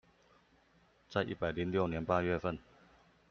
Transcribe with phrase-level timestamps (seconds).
[1.11, 2.57] 在一百零六年八月份